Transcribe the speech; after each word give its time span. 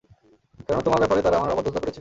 কেননা, 0.59 0.81
তোমার 0.81 0.99
ব্যাপারে 0.99 1.21
তারা 1.21 1.37
আমার 1.37 1.51
অবাধ্যতা 1.51 1.71
করেছে। 1.73 1.89